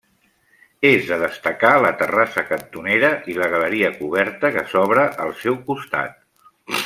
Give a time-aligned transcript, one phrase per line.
[0.91, 6.19] És de destacar la terrassa cantonera, i la galeria coberta que s'obra al seu costat.